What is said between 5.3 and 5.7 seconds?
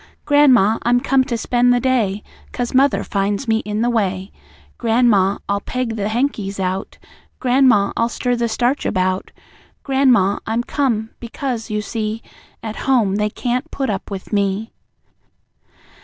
I'll